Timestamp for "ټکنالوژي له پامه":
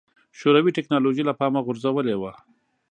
0.77-1.59